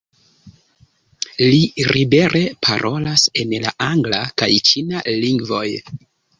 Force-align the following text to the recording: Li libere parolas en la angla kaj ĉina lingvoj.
Li 1.41 1.59
libere 1.91 2.41
parolas 2.69 3.27
en 3.45 3.55
la 3.69 3.77
angla 3.91 4.25
kaj 4.43 4.51
ĉina 4.73 5.07
lingvoj. 5.23 5.65